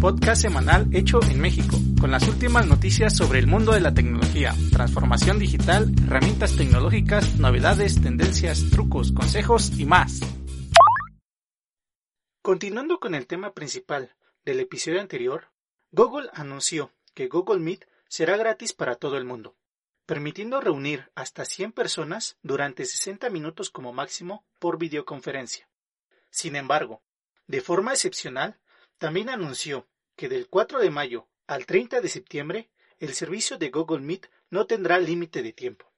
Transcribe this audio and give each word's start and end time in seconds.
Podcast 0.00 0.42
semanal 0.42 0.88
hecho 0.92 1.20
en 1.24 1.40
México, 1.40 1.76
con 2.00 2.10
las 2.10 2.28
últimas 2.28 2.66
noticias 2.66 3.16
sobre 3.16 3.40
el 3.40 3.48
mundo 3.48 3.72
de 3.72 3.80
la 3.80 3.92
tecnología, 3.92 4.54
transformación 4.70 5.38
digital, 5.40 5.92
herramientas 6.06 6.56
tecnológicas, 6.56 7.38
novedades, 7.38 8.00
tendencias, 8.00 8.70
trucos, 8.70 9.10
consejos 9.10 9.78
y 9.78 9.84
más. 9.84 10.20
Continuando 12.40 13.00
con 13.00 13.14
el 13.14 13.26
tema 13.26 13.52
principal 13.52 14.14
del 14.44 14.60
episodio 14.60 15.00
anterior, 15.00 15.48
Google 15.90 16.28
anunció 16.34 16.92
que 17.14 17.26
Google 17.26 17.60
Meet 17.60 17.86
será 18.08 18.36
gratis 18.36 18.72
para 18.72 18.94
todo 18.94 19.16
el 19.16 19.24
mundo, 19.24 19.56
permitiendo 20.06 20.60
reunir 20.60 21.10
hasta 21.16 21.44
100 21.44 21.72
personas 21.72 22.38
durante 22.42 22.84
60 22.84 23.28
minutos 23.30 23.70
como 23.70 23.92
máximo 23.92 24.44
por 24.60 24.78
videoconferencia. 24.78 25.68
Sin 26.30 26.54
embargo, 26.54 27.02
de 27.48 27.60
forma 27.60 27.92
excepcional, 27.92 28.58
también 29.02 29.30
anunció 29.30 29.88
que 30.14 30.28
del 30.28 30.46
4 30.48 30.78
de 30.78 30.88
mayo 30.88 31.26
al 31.48 31.66
30 31.66 32.00
de 32.00 32.08
septiembre 32.08 32.70
el 33.00 33.14
servicio 33.14 33.58
de 33.58 33.68
Google 33.70 33.98
Meet 33.98 34.30
no 34.48 34.68
tendrá 34.68 35.00
límite 35.00 35.42
de 35.42 35.52
tiempo. 35.52 35.92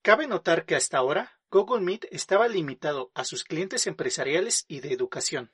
Cabe 0.00 0.26
notar 0.26 0.64
que 0.64 0.74
hasta 0.74 0.96
ahora 0.96 1.38
Google 1.50 1.82
Meet 1.82 2.06
estaba 2.10 2.48
limitado 2.48 3.10
a 3.12 3.24
sus 3.24 3.44
clientes 3.44 3.86
empresariales 3.86 4.64
y 4.68 4.80
de 4.80 4.90
educación. 4.90 5.52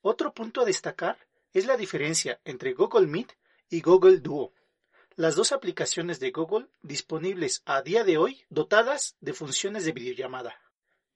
Otro 0.00 0.32
punto 0.32 0.62
a 0.62 0.64
destacar 0.64 1.28
es 1.52 1.66
la 1.66 1.76
diferencia 1.76 2.40
entre 2.46 2.72
Google 2.72 3.06
Meet 3.06 3.34
y 3.68 3.82
Google 3.82 4.20
Duo, 4.20 4.54
las 5.14 5.36
dos 5.36 5.52
aplicaciones 5.52 6.20
de 6.20 6.30
Google 6.30 6.68
disponibles 6.80 7.60
a 7.66 7.82
día 7.82 8.02
de 8.02 8.16
hoy 8.16 8.46
dotadas 8.48 9.18
de 9.20 9.34
funciones 9.34 9.84
de 9.84 9.92
videollamada. 9.92 10.58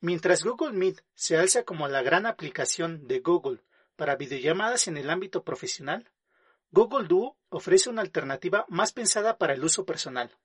Mientras 0.01 0.45
Google 0.45 0.75
Meet 0.75 1.03
se 1.15 1.39
alza 1.39 1.63
como 1.63 1.89
la 1.89 2.03
gran 2.03 2.27
aplicación 2.27 3.09
de 3.09 3.21
Google 3.21 3.63
para 3.97 4.17
videollamadas 4.17 4.89
en 4.89 4.97
el 4.97 5.11
ámbito 5.11 5.45
profesional, 5.45 6.11
Google 6.71 7.07
Duo 7.07 7.37
ofrece 7.51 7.91
una 7.91 8.03
alternativa 8.03 8.65
más 8.69 8.93
pensada 8.93 9.39
para 9.39 9.53
el 9.53 9.63
uso 9.63 9.85
personal. 9.85 10.37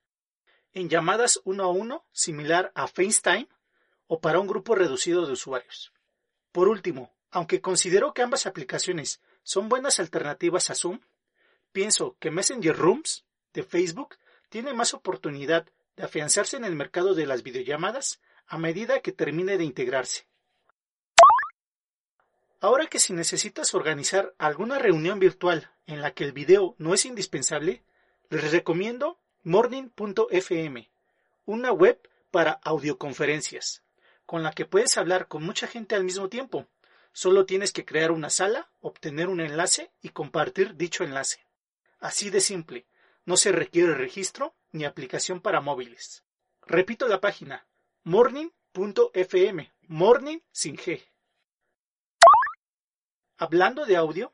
En 0.74 0.90
llamadas 0.90 1.40
uno 1.46 1.64
a 1.64 1.72
uno, 1.72 2.06
similar 2.12 2.72
a 2.76 2.88
FaceTime, 2.88 3.48
o 4.08 4.20
para 4.20 4.40
un 4.40 4.48
grupo 4.48 4.76
reducido 4.76 5.26
de 5.26 5.34
usuarios. 5.34 5.94
Por 6.52 6.68
último, 6.68 7.16
aunque 7.30 7.62
considero 7.62 8.14
que 8.14 8.22
ambas 8.22 8.46
aplicaciones 8.46 9.22
son 9.44 9.70
buenas 9.70 10.00
alternativas 10.00 10.70
a 10.70 10.76
Zoom, 10.76 11.00
pienso 11.72 12.18
que 12.20 12.32
Messenger 12.32 12.76
Rooms 12.76 13.26
de 13.54 13.64
Facebook 13.64 14.18
tiene 14.50 14.74
más 14.74 14.94
oportunidad 14.94 15.68
de 15.96 16.04
afianzarse 16.04 16.58
en 16.58 16.66
el 16.66 16.76
mercado 16.76 17.16
de 17.16 17.26
las 17.26 17.44
videollamadas 17.44 18.22
a 18.48 18.58
medida 18.58 19.02
que 19.02 19.12
termine 19.12 19.58
de 19.58 19.66
integrarse. 19.66 20.28
Ahora 22.60 22.88
que 22.88 23.00
si 23.00 23.14
necesitas 23.14 23.76
organizar 23.76 24.34
alguna 24.40 24.80
reunión 24.80 25.20
virtual 25.20 25.70
en 25.86 26.02
la 26.02 26.12
que 26.12 26.24
el 26.24 26.32
video 26.32 26.76
no 26.80 26.96
es 26.96 27.06
indispensable, 27.06 27.84
les 28.30 28.52
recomiendo 28.52 29.20
morning.fm, 29.44 30.90
una 31.46 31.72
web 31.72 32.00
para 32.32 32.54
audioconferencias, 32.64 33.84
con 34.26 34.42
la 34.42 34.52
que 34.52 34.66
puedes 34.66 34.98
hablar 34.98 35.28
con 35.28 35.44
mucha 35.44 35.68
gente 35.68 35.96
al 35.96 36.04
mismo 36.04 36.30
tiempo. 36.30 36.68
Solo 37.14 37.46
tienes 37.46 37.72
que 37.72 37.86
crear 37.86 38.12
una 38.12 38.30
sala, 38.30 38.70
obtener 38.82 39.30
un 39.30 39.40
enlace 39.40 39.92
y 40.02 40.10
compartir 40.10 40.76
dicho 40.76 41.04
enlace. 41.04 41.46
Así 42.00 42.30
de 42.32 42.42
simple, 42.42 42.88
no 43.26 43.38
se 43.38 43.52
requiere 43.52 43.94
registro 43.94 44.56
ni 44.72 44.84
aplicación 44.84 45.42
para 45.42 45.62
móviles. 45.62 46.24
Repito 46.66 47.08
la 47.08 47.22
página 47.22 47.68
morning.fm, 48.04 49.72
morning 49.88 50.40
sin 50.52 50.76
G. 50.76 51.04
Hablando 53.40 53.86
de 53.86 53.96
audio, 53.96 54.34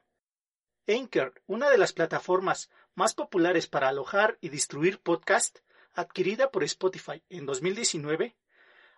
Anchor, 0.87 1.41
una 1.45 1.69
de 1.69 1.77
las 1.77 1.91
plataformas 1.91 2.69
más 2.95 3.13
populares 3.13 3.67
para 3.67 3.89
alojar 3.89 4.37
y 4.39 4.47
distribuir 4.47 5.01
podcast, 5.01 5.59
adquirida 5.91 6.51
por 6.51 6.63
Spotify 6.63 7.21
en 7.27 7.45
2019, 7.45 8.37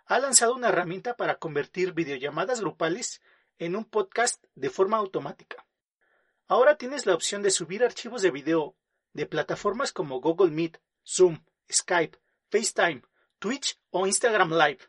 ha 0.05 0.19
lanzado 0.19 0.53
una 0.53 0.69
herramienta 0.69 1.15
para 1.15 1.39
convertir 1.39 1.93
videollamadas 1.93 2.61
grupales 2.61 3.23
en 3.57 3.75
un 3.75 3.83
podcast 3.83 4.43
de 4.53 4.69
forma 4.69 4.97
automática. 4.97 5.65
Ahora 6.45 6.77
tienes 6.77 7.07
la 7.07 7.15
opción 7.15 7.41
de 7.41 7.49
subir 7.49 7.83
archivos 7.83 8.21
de 8.21 8.29
video 8.29 8.75
de 9.13 9.25
plataformas 9.25 9.91
como 9.91 10.21
Google 10.21 10.51
Meet, 10.51 10.77
Zoom, 11.03 11.43
Skype, 11.71 12.19
FaceTime, 12.51 13.01
Twitch 13.39 13.79
o 13.89 14.05
Instagram 14.05 14.51
Live. 14.51 14.81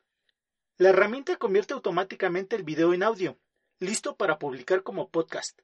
La 0.77 0.91
herramienta 0.91 1.37
convierte 1.37 1.73
automáticamente 1.73 2.55
el 2.55 2.65
video 2.65 2.93
en 2.93 3.03
audio 3.03 3.39
listo 3.79 4.17
para 4.17 4.39
publicar 4.39 4.83
como 4.83 5.11
podcast 5.11 5.61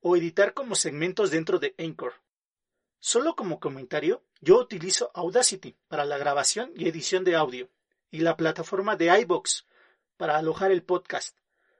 o 0.00 0.16
editar 0.16 0.54
como 0.54 0.74
segmentos 0.74 1.30
dentro 1.30 1.58
de 1.58 1.74
Anchor. 1.78 2.14
Solo 2.98 3.36
como 3.36 3.60
comentario, 3.60 4.22
yo 4.40 4.58
utilizo 4.58 5.10
Audacity 5.14 5.76
para 5.88 6.04
la 6.04 6.18
grabación 6.18 6.72
y 6.74 6.88
edición 6.88 7.24
de 7.24 7.36
audio 7.36 7.70
y 8.10 8.20
la 8.20 8.36
plataforma 8.36 8.96
de 8.96 9.20
iBox 9.20 9.66
para 10.16 10.36
alojar 10.36 10.70
el 10.70 10.82
podcast, 10.82 11.36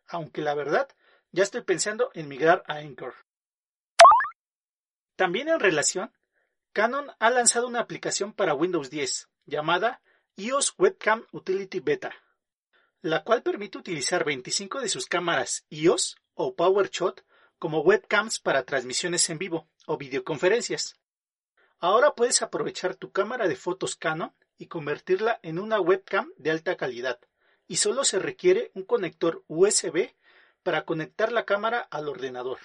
aunque 0.07 0.43
la 0.43 0.55
verdad 0.55 0.89
ya 1.33 1.43
estoy 1.43 1.63
pensando 1.63 2.11
en 2.15 2.29
migrar 2.29 2.62
a 2.67 2.77
Anchor. 2.77 3.15
También 5.17 5.49
en 5.49 5.61
relación, 5.61 6.12
Canon 6.73 7.11
ha 7.19 7.31
lanzado 7.31 7.67
una 7.67 7.81
aplicación 7.81 8.33
para 8.33 8.55
Windows 8.55 8.91
10 8.91 9.29
llamada 9.47 10.03
iOS 10.37 10.75
Webcam 10.79 11.27
Utility 11.33 11.81
Beta 11.81 12.15
la 13.03 13.25
cual 13.25 13.43
permite 13.43 13.78
utilizar 13.78 14.25
25 14.25 14.81
de 14.81 14.88
sus 14.88 15.06
cámaras 15.06 15.65
iOS 15.71 16.16
o 16.34 16.55
PowerShot 16.55 17.25
como 17.59 17.81
webcams 17.81 18.38
para 18.41 18.65
transmisiones 18.65 19.28
en 19.31 19.38
vivo 19.38 19.69
o 19.87 19.97
videoconferencias. 19.97 20.97
Ahora 21.78 22.15
puedes 22.15 22.43
aprovechar 22.43 22.94
tu 22.94 23.11
cámara 23.11 23.49
de 23.49 23.56
fotos 23.56 23.97
Canon 23.97 24.34
y 24.59 24.66
convertirla 24.66 25.41
en 25.43 25.59
una 25.59 25.81
webcam 25.81 26.31
de 26.37 26.50
alta 26.50 26.77
calidad, 26.77 27.19
y 27.66 27.77
solo 27.77 28.05
se 28.05 28.19
requiere 28.19 28.71
un 28.75 28.84
conector 28.84 29.44
USB 29.49 30.15
para 30.62 30.84
conectar 30.84 31.32
la 31.32 31.47
cámara 31.47 31.81
al 31.81 32.09
ordenador. 32.09 32.59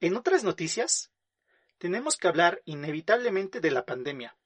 En 0.00 0.16
otras 0.16 0.42
noticias, 0.42 1.12
tenemos 1.78 2.16
que 2.16 2.26
hablar 2.26 2.60
inevitablemente 2.64 3.60
de 3.60 3.70
la 3.70 3.86
pandemia, 3.86 4.36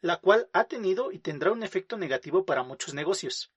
la 0.00 0.16
cual 0.16 0.48
ha 0.52 0.64
tenido 0.64 1.12
y 1.12 1.18
tendrá 1.18 1.52
un 1.52 1.62
efecto 1.62 1.96
negativo 1.96 2.44
para 2.44 2.62
muchos 2.62 2.94
negocios. 2.94 3.52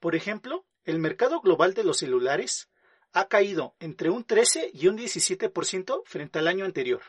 Por 0.00 0.14
ejemplo, 0.14 0.66
el 0.84 0.98
mercado 0.98 1.40
global 1.40 1.74
de 1.74 1.84
los 1.84 1.98
celulares 1.98 2.68
ha 3.12 3.28
caído 3.28 3.74
entre 3.80 4.10
un 4.10 4.24
13 4.24 4.70
y 4.72 4.88
un 4.88 4.98
17% 4.98 6.02
frente 6.04 6.38
al 6.38 6.48
año 6.48 6.64
anterior, 6.64 7.02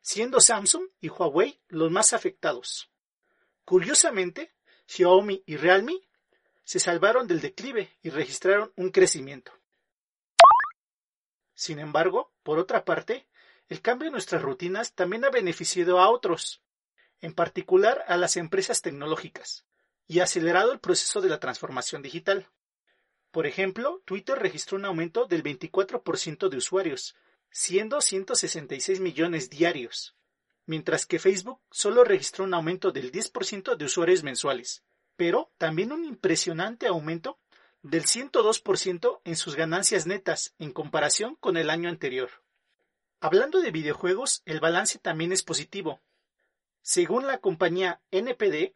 siendo 0.00 0.40
Samsung 0.40 0.88
y 1.00 1.08
Huawei 1.08 1.60
los 1.68 1.90
más 1.90 2.12
afectados. 2.12 2.90
Curiosamente, 3.64 4.52
Xiaomi 4.86 5.42
y 5.46 5.56
Realme 5.56 6.00
se 6.64 6.80
salvaron 6.80 7.26
del 7.26 7.40
declive 7.40 7.96
y 8.02 8.10
registraron 8.10 8.72
un 8.76 8.90
crecimiento. 8.90 9.52
Sin 11.54 11.78
embargo, 11.78 12.32
por 12.42 12.58
otra 12.58 12.84
parte, 12.84 13.28
el 13.68 13.80
cambio 13.80 14.08
en 14.08 14.12
nuestras 14.12 14.42
rutinas 14.42 14.94
también 14.94 15.24
ha 15.24 15.30
beneficiado 15.30 16.00
a 16.00 16.10
otros, 16.10 16.60
en 17.22 17.32
particular 17.32 18.04
a 18.08 18.16
las 18.18 18.36
empresas 18.36 18.82
tecnológicas, 18.82 19.64
y 20.06 20.20
acelerado 20.20 20.72
el 20.72 20.80
proceso 20.80 21.20
de 21.22 21.30
la 21.30 21.40
transformación 21.40 22.02
digital. 22.02 22.48
Por 23.30 23.46
ejemplo, 23.46 24.02
Twitter 24.04 24.38
registró 24.38 24.76
un 24.76 24.84
aumento 24.84 25.24
del 25.24 25.42
24% 25.42 26.50
de 26.50 26.56
usuarios, 26.58 27.14
siendo 27.50 28.00
166 28.00 29.00
millones 29.00 29.48
diarios, 29.48 30.16
mientras 30.66 31.06
que 31.06 31.18
Facebook 31.18 31.60
solo 31.70 32.04
registró 32.04 32.44
un 32.44 32.54
aumento 32.54 32.92
del 32.92 33.10
10% 33.10 33.76
de 33.76 33.84
usuarios 33.84 34.22
mensuales, 34.22 34.82
pero 35.16 35.50
también 35.58 35.92
un 35.92 36.04
impresionante 36.04 36.86
aumento 36.86 37.38
del 37.82 38.04
102% 38.04 39.20
en 39.24 39.36
sus 39.36 39.56
ganancias 39.56 40.06
netas 40.06 40.54
en 40.58 40.72
comparación 40.72 41.36
con 41.36 41.56
el 41.56 41.70
año 41.70 41.88
anterior. 41.88 42.30
Hablando 43.20 43.60
de 43.60 43.70
videojuegos, 43.70 44.42
el 44.46 44.60
balance 44.60 44.98
también 44.98 45.32
es 45.32 45.42
positivo, 45.42 46.00
según 46.82 47.28
la 47.28 47.38
compañía 47.38 48.02
NPD, 48.10 48.74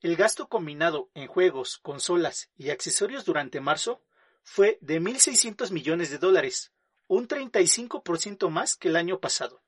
el 0.00 0.16
gasto 0.16 0.48
combinado 0.48 1.10
en 1.14 1.28
juegos, 1.28 1.78
consolas 1.78 2.50
y 2.56 2.70
accesorios 2.70 3.24
durante 3.24 3.60
marzo 3.60 4.02
fue 4.42 4.78
de 4.80 5.00
1.600 5.00 5.70
millones 5.70 6.10
de 6.10 6.18
dólares, 6.18 6.72
un 7.06 7.28
35% 7.28 8.48
más 8.48 8.76
que 8.76 8.88
el 8.88 8.96
año 8.96 9.20
pasado. 9.20 9.62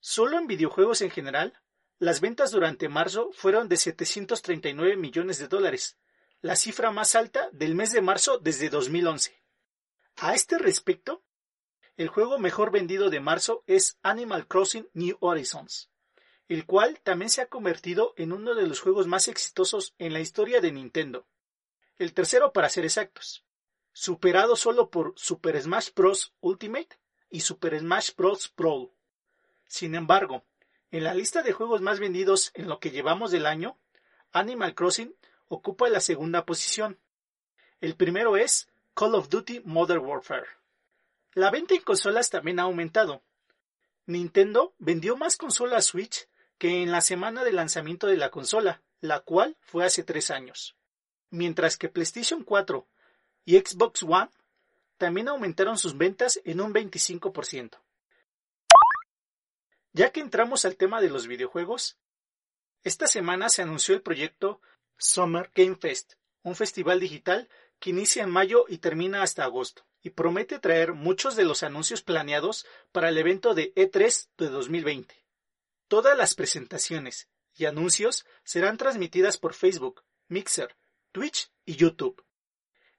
Solo 0.00 0.38
en 0.38 0.46
videojuegos 0.46 1.00
en 1.00 1.10
general, 1.10 1.60
las 1.98 2.20
ventas 2.20 2.50
durante 2.50 2.88
marzo 2.88 3.30
fueron 3.32 3.68
de 3.68 3.76
739 3.76 4.96
millones 4.96 5.38
de 5.38 5.48
dólares, 5.48 5.98
la 6.40 6.56
cifra 6.56 6.90
más 6.90 7.14
alta 7.14 7.48
del 7.52 7.74
mes 7.74 7.90
de 7.90 8.02
marzo 8.02 8.38
desde 8.38 8.68
2011. 8.68 9.42
A 10.16 10.34
este 10.34 10.58
respecto, 10.58 11.24
el 11.96 12.08
juego 12.08 12.38
mejor 12.38 12.70
vendido 12.70 13.10
de 13.10 13.20
marzo 13.20 13.64
es 13.66 13.98
Animal 14.02 14.46
Crossing 14.46 14.88
New 14.92 15.16
Horizons, 15.20 15.90
el 16.48 16.64
cual 16.64 16.98
también 17.02 17.30
se 17.30 17.42
ha 17.42 17.46
convertido 17.46 18.14
en 18.16 18.32
uno 18.32 18.54
de 18.54 18.66
los 18.66 18.80
juegos 18.80 19.06
más 19.06 19.28
exitosos 19.28 19.94
en 19.98 20.12
la 20.12 20.20
historia 20.20 20.60
de 20.60 20.72
Nintendo. 20.72 21.26
El 21.98 22.14
tercero 22.14 22.52
para 22.52 22.70
ser 22.70 22.84
exactos. 22.84 23.44
superado 23.92 24.54
solo 24.56 24.90
por 24.90 25.12
Super 25.16 25.60
Smash 25.60 25.90
Bros. 25.94 26.32
Ultimate 26.40 26.98
y 27.30 27.40
Super 27.40 27.78
Smash 27.78 28.12
Bros. 28.16 28.52
Brawl. 28.56 28.90
Sin 29.66 29.94
embargo, 29.94 30.44
en 30.90 31.04
la 31.04 31.12
lista 31.12 31.42
de 31.42 31.52
juegos 31.52 31.82
más 31.82 32.00
vendidos 32.00 32.52
en 32.54 32.68
lo 32.68 32.78
que 32.80 32.90
llevamos 32.90 33.30
del 33.30 33.44
año, 33.44 33.78
Animal 34.32 34.74
Crossing 34.74 35.14
ocupa 35.48 35.88
la 35.88 36.00
segunda 36.00 36.46
posición. 36.46 36.98
El 37.80 37.96
primero 37.96 38.36
es 38.36 38.68
Call 38.94 39.14
of 39.14 39.28
Duty 39.28 39.60
Modern 39.64 40.04
Warfare. 40.04 40.46
La 41.34 41.50
venta 41.50 41.74
en 41.74 41.82
consolas 41.82 42.30
también 42.30 42.58
ha 42.58 42.64
aumentado. 42.64 43.22
Nintendo 44.06 44.74
vendió 44.78 45.16
más 45.16 45.36
consolas 45.36 45.86
Switch 45.86 46.28
que 46.58 46.82
en 46.82 46.90
la 46.90 47.00
semana 47.00 47.44
de 47.44 47.52
lanzamiento 47.52 48.06
de 48.06 48.16
la 48.16 48.30
consola, 48.30 48.82
la 49.00 49.20
cual 49.20 49.56
fue 49.60 49.84
hace 49.84 50.02
tres 50.02 50.30
años. 50.30 50.76
Mientras 51.30 51.76
que 51.76 51.88
PlayStation 51.88 52.42
4 52.42 52.86
y 53.44 53.58
Xbox 53.58 54.02
One 54.02 54.30
también 54.96 55.28
aumentaron 55.28 55.78
sus 55.78 55.96
ventas 55.96 56.40
en 56.44 56.60
un 56.60 56.74
25%. 56.74 57.78
Ya 59.92 60.10
que 60.10 60.20
entramos 60.20 60.64
al 60.64 60.76
tema 60.76 61.00
de 61.00 61.10
los 61.10 61.26
videojuegos, 61.26 61.96
esta 62.84 63.06
semana 63.06 63.48
se 63.48 63.62
anunció 63.62 63.94
el 63.94 64.02
proyecto 64.02 64.60
Summer 64.96 65.50
Game 65.54 65.76
Fest, 65.76 66.14
un 66.42 66.56
festival 66.56 67.00
digital 67.00 67.48
que 67.78 67.90
inicia 67.90 68.24
en 68.24 68.30
mayo 68.30 68.64
y 68.68 68.78
termina 68.78 69.22
hasta 69.22 69.44
agosto, 69.44 69.86
y 70.02 70.10
promete 70.10 70.58
traer 70.58 70.94
muchos 70.94 71.36
de 71.36 71.44
los 71.44 71.62
anuncios 71.62 72.02
planeados 72.02 72.66
para 72.92 73.08
el 73.08 73.18
evento 73.18 73.54
de 73.54 73.72
E3 73.74 74.28
de 74.36 74.48
2020. 74.48 75.27
Todas 75.88 76.18
las 76.18 76.34
presentaciones 76.34 77.28
y 77.54 77.64
anuncios 77.64 78.26
serán 78.44 78.76
transmitidas 78.76 79.38
por 79.38 79.54
Facebook, 79.54 80.04
Mixer, 80.28 80.76
Twitch 81.12 81.50
y 81.64 81.76
YouTube. 81.76 82.22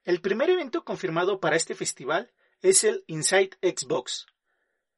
El 0.04 0.22
primer 0.22 0.50
evento 0.50 0.84
confirmado 0.84 1.40
para 1.40 1.56
este 1.56 1.76
festival 1.76 2.34
es 2.62 2.84
el 2.84 3.04
Inside 3.06 3.52
Xbox, 3.62 4.26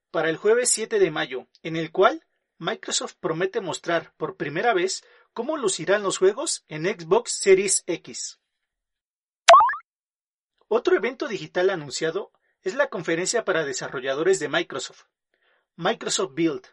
para 0.10 0.30
el 0.30 0.38
jueves 0.38 0.70
7 0.70 1.00
de 1.00 1.12
mayo, 1.12 1.48
en 1.64 1.76
el 1.76 1.92
cual 1.92 2.26
Microsoft 2.58 3.16
promete 3.20 3.60
mostrar 3.60 4.14
por 4.16 4.38
primera 4.38 4.74
vez 4.74 5.04
cómo 5.34 5.58
lucirán 5.58 6.02
los 6.02 6.18
juegos 6.18 6.64
en 6.70 6.86
Xbox 6.86 7.34
Series 7.34 7.84
X. 7.88 8.40
Otro 10.70 10.96
evento 10.96 11.28
digital 11.28 11.70
anunciado 11.70 12.32
es 12.62 12.76
la 12.76 12.88
conferencia 12.88 13.44
para 13.44 13.66
desarrolladores 13.66 14.40
de 14.40 14.48
Microsoft, 14.48 15.04
Microsoft 15.76 16.34
Build, 16.34 16.68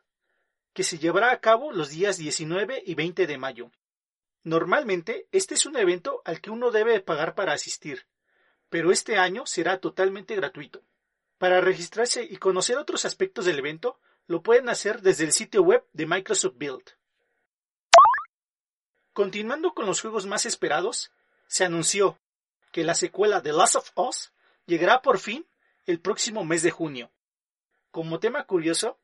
que 0.73 0.82
se 0.85 0.99
llevará 0.99 1.32
a 1.32 1.41
cabo 1.41 1.73
los 1.73 1.91
días 1.91 2.19
19 2.19 2.82
y 2.85 2.94
20 2.94 3.26
de 3.26 3.38
mayo. 3.38 3.70
Normalmente 4.44 5.29
este 5.32 5.55
es 5.55 5.67
un 5.67 5.76
evento 5.76 6.23
al 6.25 6.41
que 6.41 6.50
uno 6.50 6.70
debe 6.70 7.00
pagar 7.00 7.35
para 7.35 7.53
asistir, 7.53 8.06
pero 8.70 8.93
este 8.93 9.19
año 9.19 9.47
será 9.47 9.79
totalmente 9.79 10.35
gratuito. 10.37 10.82
Para 11.38 11.61
registrarse 11.61 12.25
y 12.25 12.37
conocer 12.37 12.79
otros 12.79 13.05
aspectos 13.05 13.44
del 13.44 13.59
evento, 13.59 14.00
lo 14.26 14.43
pueden 14.43 14.69
hacer 14.69 15.03
desde 15.03 15.25
el 15.25 15.32
sitio 15.32 15.62
web 15.62 15.85
de 15.93 16.06
Microsoft 16.06 16.56
Build. 16.56 16.97
Continuando 19.12 19.75
con 19.75 19.87
los 19.87 20.00
juegos 20.00 20.26
más 20.26 20.47
esperados, 20.47 21.12
se 21.47 21.65
anunció 21.65 22.19
que 22.73 22.85
la 22.85 22.94
secuela 22.94 23.41
de 23.41 23.53
Last 23.53 23.76
of 23.76 23.91
Us 23.97 24.32
llegará 24.67 25.03
por 25.03 25.19
fin 25.19 25.47
el 25.87 26.00
próximo 26.00 26.44
mes 26.44 26.62
de 26.62 26.70
junio. 26.70 27.11
Como 27.91 28.20
tema 28.20 28.44
curioso, 28.44 29.00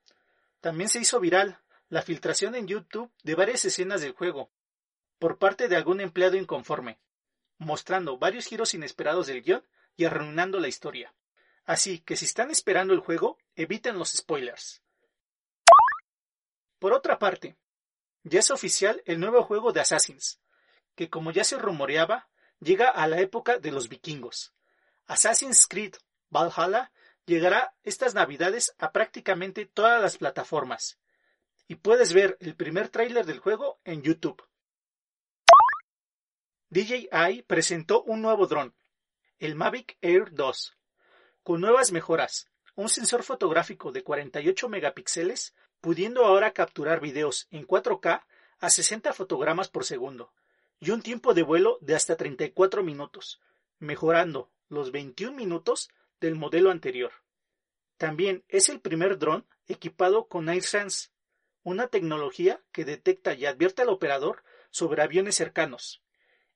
también 0.64 0.88
se 0.88 0.98
hizo 0.98 1.20
viral 1.20 1.60
la 1.90 2.00
filtración 2.00 2.54
en 2.54 2.66
YouTube 2.66 3.12
de 3.22 3.34
varias 3.34 3.66
escenas 3.66 4.00
del 4.00 4.12
juego 4.12 4.50
por 5.18 5.36
parte 5.36 5.68
de 5.68 5.76
algún 5.76 6.00
empleado 6.00 6.38
inconforme, 6.38 6.98
mostrando 7.58 8.16
varios 8.16 8.46
giros 8.46 8.72
inesperados 8.72 9.26
del 9.26 9.42
guion 9.42 9.62
y 9.94 10.06
arruinando 10.06 10.58
la 10.60 10.68
historia. 10.68 11.14
Así 11.66 11.98
que 11.98 12.16
si 12.16 12.24
están 12.24 12.50
esperando 12.50 12.94
el 12.94 13.00
juego, 13.00 13.36
eviten 13.56 13.98
los 13.98 14.12
spoilers. 14.12 14.80
Por 16.78 16.94
otra 16.94 17.18
parte, 17.18 17.58
ya 18.22 18.40
es 18.40 18.50
oficial 18.50 19.02
el 19.04 19.20
nuevo 19.20 19.42
juego 19.42 19.70
de 19.72 19.82
Assassins, 19.82 20.40
que 20.94 21.10
como 21.10 21.30
ya 21.30 21.44
se 21.44 21.58
rumoreaba, 21.58 22.30
llega 22.58 22.88
a 22.88 23.06
la 23.06 23.20
época 23.20 23.58
de 23.58 23.70
los 23.70 23.90
vikingos. 23.90 24.54
Assassin's 25.04 25.66
Creed 25.66 25.96
Valhalla 26.30 26.90
llegará 27.26 27.74
estas 27.82 28.14
navidades 28.14 28.74
a 28.78 28.92
prácticamente 28.92 29.66
todas 29.66 30.00
las 30.00 30.18
plataformas, 30.18 30.98
y 31.66 31.76
puedes 31.76 32.12
ver 32.12 32.36
el 32.40 32.54
primer 32.54 32.88
tráiler 32.88 33.24
del 33.24 33.38
juego 33.38 33.80
en 33.84 34.02
YouTube. 34.02 34.42
DJI 36.70 37.42
presentó 37.46 38.02
un 38.02 38.20
nuevo 38.20 38.46
dron, 38.46 38.74
el 39.38 39.54
Mavic 39.54 39.96
Air 40.02 40.32
2, 40.32 40.76
con 41.42 41.60
nuevas 41.60 41.92
mejoras, 41.92 42.50
un 42.74 42.88
sensor 42.88 43.22
fotográfico 43.22 43.92
de 43.92 44.02
48 44.02 44.68
megapíxeles, 44.68 45.54
pudiendo 45.80 46.24
ahora 46.24 46.52
capturar 46.52 47.00
videos 47.00 47.46
en 47.50 47.66
4K 47.66 48.24
a 48.58 48.70
60 48.70 49.12
fotogramas 49.12 49.68
por 49.68 49.84
segundo, 49.84 50.32
y 50.80 50.90
un 50.90 51.02
tiempo 51.02 51.34
de 51.34 51.42
vuelo 51.42 51.78
de 51.80 51.94
hasta 51.94 52.16
34 52.16 52.82
minutos, 52.82 53.40
mejorando 53.78 54.50
los 54.68 54.90
21 54.90 55.36
minutos 55.36 55.90
del 56.24 56.34
modelo 56.34 56.70
anterior. 56.70 57.12
También 57.98 58.44
es 58.48 58.68
el 58.68 58.80
primer 58.80 59.18
dron 59.18 59.46
equipado 59.66 60.26
con 60.26 60.48
AirSense, 60.48 61.10
una 61.62 61.88
tecnología 61.88 62.62
que 62.72 62.84
detecta 62.84 63.34
y 63.34 63.46
advierte 63.46 63.82
al 63.82 63.90
operador 63.90 64.42
sobre 64.70 65.02
aviones 65.02 65.36
cercanos. 65.36 66.02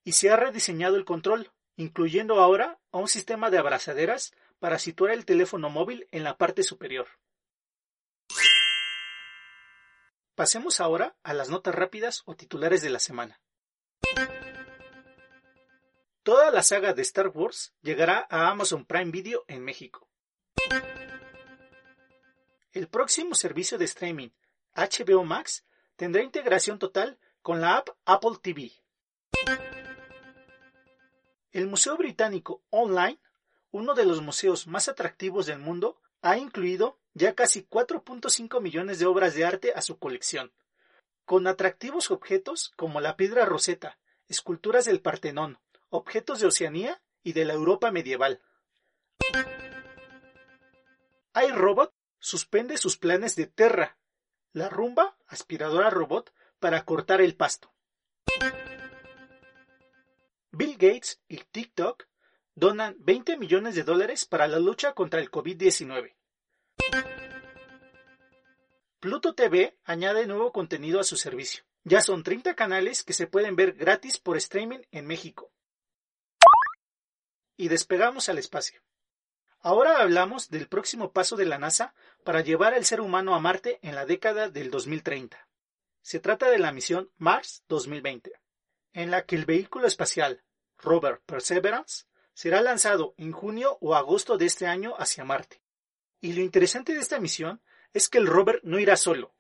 Y 0.05 0.13
se 0.13 0.31
ha 0.31 0.37
rediseñado 0.37 0.97
el 0.97 1.05
control, 1.05 1.53
incluyendo 1.77 2.41
ahora 2.41 2.81
a 2.91 2.99
un 2.99 3.09
sistema 3.09 3.51
de 3.51 3.59
abrazaderas 3.59 4.33
para 4.59 4.79
situar 4.79 5.13
el 5.13 5.25
teléfono 5.25 5.71
móvil 5.71 6.09
en 6.11 6.25
la 6.25 6.37
parte 6.37 6.63
superior. 6.63 7.07
Pasemos 10.35 10.81
ahora 10.81 11.17
a 11.23 11.35
las 11.35 11.51
notas 11.51 11.75
rápidas 11.75 12.23
o 12.25 12.35
titulares 12.37 12.81
de 12.83 12.91
la 12.91 13.01
semana. 13.01 13.41
Toda 16.29 16.51
la 16.51 16.63
saga 16.63 16.93
de 16.93 17.01
Star 17.01 17.29
Wars 17.29 17.73
llegará 17.81 18.27
a 18.29 18.51
Amazon 18.51 18.85
Prime 18.85 19.11
Video 19.11 19.47
en 19.49 19.65
México. 19.65 20.11
El 22.71 22.87
próximo 22.89 23.35
servicio 23.35 23.79
de 23.79 23.87
streaming, 23.87 24.29
HBO 24.75 25.25
Max, 25.25 25.65
tendrá 25.97 26.23
integración 26.23 26.79
total 26.79 27.19
con 27.41 27.63
la 27.63 27.79
app 27.79 27.89
Apple 28.05 28.37
TV. 28.43 28.73
El 31.51 31.67
Museo 31.67 31.97
Británico 31.97 32.63
Online 32.69 33.19
uno 33.71 33.95
de 33.95 34.05
los 34.05 34.21
museos 34.21 34.67
más 34.67 34.91
atractivos 34.91 35.47
del 35.47 35.61
mundo, 35.61 35.99
ha 36.21 36.37
incluido 36.37 36.99
ya 37.15 37.35
casi 37.35 37.65
4.5 37.65 38.61
millones 38.61 38.99
de 38.99 39.07
obras 39.07 39.35
de 39.35 39.47
arte 39.47 39.73
a 39.75 39.81
su 39.81 39.99
colección, 39.99 40.53
con 41.25 41.47
atractivos 41.47 42.11
objetos 42.11 42.71
como 42.77 43.01
la 43.01 43.17
piedra 43.17 43.47
roseta, 43.47 43.99
esculturas 44.29 44.85
del 44.85 45.01
Partenón, 45.01 45.59
objetos 45.91 46.41
de 46.41 46.47
Oceanía 46.47 47.01
y 47.23 47.33
de 47.33 47.45
la 47.45 47.55
Europa 47.55 47.91
medieval. 47.91 48.41
iRobot 51.35 51.95
suspende 52.19 52.77
sus 52.79 52.97
planes 52.97 53.37
de 53.37 53.47
Terra, 53.47 53.99
la 54.53 54.69
rumba 54.69 55.17
aspiradora 55.27 55.91
robot 55.91 56.33
para 56.59 56.85
cortar 56.85 57.21
el 57.21 57.37
pasto. 57.37 57.73
Bill 60.51 60.73
Gates 60.73 61.21
y 61.29 61.37
TikTok 61.37 62.09
donan 62.55 62.97
20 62.99 63.37
millones 63.37 63.77
de 63.77 63.85
dólares 63.85 64.25
para 64.25 64.49
la 64.49 64.59
lucha 64.59 64.93
contra 64.95 65.21
el 65.21 65.31
COVID-19. 65.31 66.17
Pluto 68.99 69.35
TV 69.35 69.79
añade 69.85 70.27
nuevo 70.27 70.53
contenido 70.53 70.99
a 70.99 71.05
su 71.05 71.17
servicio. 71.17 71.63
Ya 71.85 72.01
son 72.01 72.25
30 72.25 72.57
canales 72.57 73.05
que 73.05 73.13
se 73.13 73.29
pueden 73.29 73.55
ver 73.55 73.75
gratis 73.75 74.19
por 74.19 74.37
streaming 74.37 74.81
en 74.91 75.07
México. 75.07 75.53
Y 77.59 77.69
despegamos 77.69 78.29
al 78.29 78.39
espacio. 78.39 78.81
Ahora 79.59 80.01
hablamos 80.01 80.49
del 80.49 80.69
próximo 80.69 81.13
paso 81.13 81.35
de 81.35 81.45
la 81.45 81.59
NASA 81.59 81.93
para 82.23 82.41
llevar 82.41 82.73
al 82.73 82.85
ser 82.85 83.01
humano 83.01 83.35
a 83.35 83.41
Marte 83.41 83.81
en 83.83 83.97
la 83.97 84.07
década 84.07 84.49
del 84.49 84.71
2030. 84.71 85.49
Se 86.01 86.21
trata 86.21 86.49
de 86.51 86.61
la 86.61 86.71
misión 86.71 87.11
Mars 87.17 87.65
2020, 87.69 88.31
en 88.93 89.11
la 89.11 89.27
que 89.27 89.35
el 89.35 89.45
vehículo 89.45 89.89
espacial 89.89 90.45
Rover 90.79 91.21
Perseverance 91.27 92.07
será 92.33 92.61
lanzado 92.61 93.15
en 93.17 93.33
junio 93.33 93.77
o 93.81 93.97
agosto 93.97 94.39
de 94.39 94.47
este 94.47 94.69
año 94.69 94.95
hacia 94.97 95.25
Marte. 95.25 95.61
Y 96.21 96.35
lo 96.35 96.43
interesante 96.43 96.95
de 96.95 97.01
esta 97.01 97.19
misión 97.19 97.61
es 97.93 98.09
que 98.09 98.19
el 98.19 98.29
rover 98.29 98.61
no 98.63 98.79
irá 98.79 98.97
solo, 98.97 99.35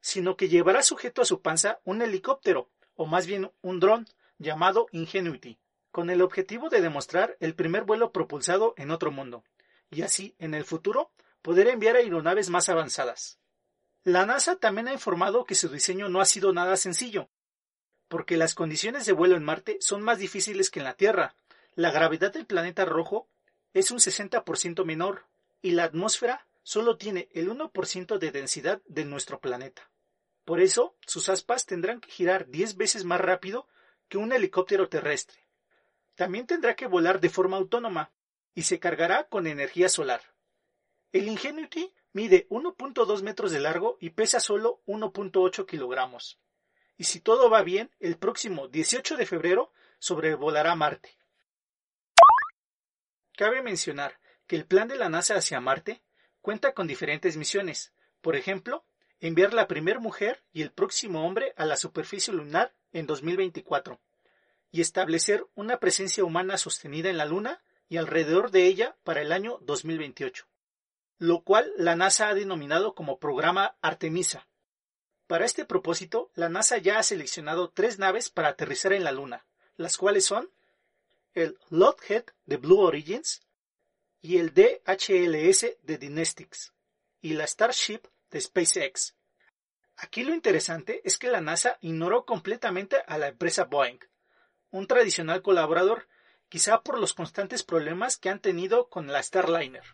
sino 0.00 0.36
que 0.36 0.48
llevará 0.48 0.84
sujeto 0.84 1.20
a 1.20 1.24
su 1.24 1.42
panza 1.42 1.80
un 1.82 2.00
helicóptero, 2.00 2.70
o 2.94 3.06
más 3.06 3.26
bien 3.26 3.50
un 3.60 3.80
dron, 3.80 4.06
llamado 4.38 4.86
Ingenuity, 4.92 5.58
con 5.90 6.10
el 6.10 6.22
objetivo 6.22 6.68
de 6.68 6.80
demostrar 6.80 7.36
el 7.40 7.54
primer 7.54 7.84
vuelo 7.84 8.12
propulsado 8.12 8.74
en 8.76 8.90
otro 8.90 9.10
mundo, 9.10 9.44
y 9.90 10.02
así, 10.02 10.34
en 10.38 10.54
el 10.54 10.64
futuro, 10.64 11.10
poder 11.42 11.68
enviar 11.68 11.96
aeronaves 11.96 12.50
más 12.50 12.68
avanzadas. 12.68 13.38
La 14.02 14.24
NASA 14.24 14.56
también 14.56 14.88
ha 14.88 14.92
informado 14.92 15.44
que 15.44 15.54
su 15.54 15.68
diseño 15.68 16.08
no 16.08 16.20
ha 16.20 16.24
sido 16.24 16.52
nada 16.52 16.76
sencillo, 16.76 17.28
porque 18.08 18.36
las 18.36 18.54
condiciones 18.54 19.06
de 19.06 19.12
vuelo 19.12 19.36
en 19.36 19.44
Marte 19.44 19.78
son 19.80 20.02
más 20.02 20.18
difíciles 20.18 20.70
que 20.70 20.80
en 20.80 20.84
la 20.84 20.94
Tierra, 20.94 21.36
la 21.74 21.90
gravedad 21.90 22.32
del 22.32 22.46
planeta 22.46 22.84
rojo 22.84 23.28
es 23.72 23.90
un 23.90 23.98
60% 23.98 24.84
menor 24.84 25.26
y 25.62 25.72
la 25.72 25.84
atmósfera 25.84 26.46
solo 26.62 26.96
tiene 26.96 27.28
el 27.32 27.48
1% 27.50 28.18
de 28.18 28.30
densidad 28.32 28.82
de 28.86 29.04
nuestro 29.04 29.40
planeta. 29.40 29.90
Por 30.44 30.60
eso, 30.60 30.96
sus 31.06 31.28
aspas 31.28 31.66
tendrán 31.66 32.00
que 32.00 32.10
girar 32.10 32.48
10 32.48 32.76
veces 32.76 33.04
más 33.04 33.20
rápido 33.20 33.68
que 34.08 34.18
un 34.18 34.32
helicóptero 34.32 34.88
terrestre. 34.88 35.39
También 36.20 36.46
tendrá 36.46 36.76
que 36.76 36.86
volar 36.86 37.18
de 37.18 37.30
forma 37.30 37.56
autónoma 37.56 38.12
y 38.54 38.64
se 38.64 38.78
cargará 38.78 39.26
con 39.30 39.46
energía 39.46 39.88
solar. 39.88 40.20
El 41.12 41.26
Ingenuity 41.28 41.94
mide 42.12 42.46
1.2 42.50 43.22
metros 43.22 43.52
de 43.52 43.60
largo 43.60 43.96
y 44.00 44.10
pesa 44.10 44.38
solo 44.38 44.82
1.8 44.84 45.64
kilogramos. 45.64 46.38
Y 46.98 47.04
si 47.04 47.20
todo 47.20 47.48
va 47.48 47.62
bien, 47.62 47.90
el 48.00 48.18
próximo 48.18 48.68
18 48.68 49.16
de 49.16 49.24
febrero 49.24 49.72
sobrevolará 49.98 50.74
Marte. 50.74 51.16
Cabe 53.34 53.62
mencionar 53.62 54.20
que 54.46 54.56
el 54.56 54.66
plan 54.66 54.88
de 54.88 54.98
la 54.98 55.08
NASA 55.08 55.36
hacia 55.36 55.58
Marte 55.62 56.02
cuenta 56.42 56.74
con 56.74 56.86
diferentes 56.86 57.38
misiones, 57.38 57.94
por 58.20 58.36
ejemplo, 58.36 58.84
enviar 59.20 59.54
la 59.54 59.66
primera 59.66 60.00
mujer 60.00 60.44
y 60.52 60.60
el 60.60 60.70
próximo 60.70 61.26
hombre 61.26 61.54
a 61.56 61.64
la 61.64 61.78
superficie 61.78 62.34
lunar 62.34 62.74
en 62.92 63.06
2024, 63.06 63.98
y 64.70 64.80
establecer 64.80 65.46
una 65.54 65.80
presencia 65.80 66.24
humana 66.24 66.56
sostenida 66.56 67.10
en 67.10 67.18
la 67.18 67.24
Luna 67.24 67.62
y 67.88 67.96
alrededor 67.96 68.50
de 68.50 68.66
ella 68.66 68.96
para 69.02 69.20
el 69.20 69.32
año 69.32 69.58
2028, 69.62 70.46
lo 71.18 71.42
cual 71.42 71.72
la 71.76 71.96
NASA 71.96 72.28
ha 72.28 72.34
denominado 72.34 72.94
como 72.94 73.18
programa 73.18 73.76
Artemisa. 73.82 74.46
Para 75.26 75.44
este 75.44 75.64
propósito, 75.64 76.30
la 76.34 76.48
NASA 76.48 76.78
ya 76.78 76.98
ha 76.98 77.02
seleccionado 77.02 77.70
tres 77.70 77.98
naves 77.98 78.30
para 78.30 78.48
aterrizar 78.48 78.92
en 78.92 79.04
la 79.04 79.12
Luna, 79.12 79.46
las 79.76 79.96
cuales 79.96 80.24
son 80.24 80.50
el 81.34 81.58
Lockheed 81.68 82.24
de 82.46 82.56
Blue 82.56 82.80
Origins 82.80 83.42
y 84.20 84.38
el 84.38 84.52
DHLS 84.52 85.76
de 85.82 85.98
Dynetics 85.98 86.72
y 87.20 87.34
la 87.34 87.46
Starship 87.46 88.00
de 88.30 88.40
SpaceX. 88.40 89.14
Aquí 89.96 90.24
lo 90.24 90.34
interesante 90.34 91.00
es 91.04 91.18
que 91.18 91.28
la 91.28 91.40
NASA 91.40 91.78
ignoró 91.80 92.24
completamente 92.24 93.02
a 93.06 93.18
la 93.18 93.28
empresa 93.28 93.64
Boeing, 93.64 94.00
un 94.70 94.86
tradicional 94.86 95.42
colaborador, 95.42 96.08
quizá 96.48 96.82
por 96.82 96.98
los 96.98 97.14
constantes 97.14 97.62
problemas 97.62 98.16
que 98.16 98.28
han 98.28 98.40
tenido 98.40 98.88
con 98.88 99.06
la 99.06 99.22
Starliner. 99.22 99.84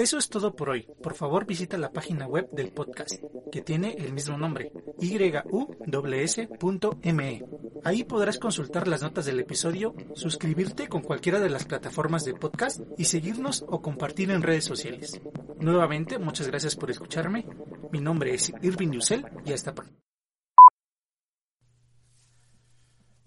Eso 0.00 0.16
es 0.16 0.28
todo 0.30 0.56
por 0.56 0.70
hoy. 0.70 0.88
Por 1.02 1.14
favor 1.14 1.44
visita 1.44 1.76
la 1.76 1.92
página 1.92 2.26
web 2.26 2.48
del 2.52 2.72
podcast, 2.72 3.22
que 3.52 3.60
tiene 3.60 3.96
el 3.98 4.14
mismo 4.14 4.38
nombre, 4.38 4.72
yuws.me. 4.98 6.24
Ahí 7.84 8.04
podrás 8.04 8.38
consultar 8.38 8.88
las 8.88 9.02
notas 9.02 9.26
del 9.26 9.40
episodio, 9.40 9.94
suscribirte 10.14 10.88
con 10.88 11.02
cualquiera 11.02 11.38
de 11.38 11.50
las 11.50 11.66
plataformas 11.66 12.24
de 12.24 12.32
podcast 12.32 12.80
y 12.96 13.04
seguirnos 13.04 13.62
o 13.68 13.82
compartir 13.82 14.30
en 14.30 14.40
redes 14.42 14.64
sociales. 14.64 15.20
Nuevamente, 15.58 16.18
muchas 16.18 16.46
gracias 16.46 16.76
por 16.76 16.90
escucharme. 16.90 17.46
Mi 17.92 18.00
nombre 18.00 18.32
es 18.32 18.52
Irving 18.62 18.92
Yusel 18.92 19.26
y 19.44 19.52
hasta 19.52 19.74
pronto. 19.74 20.09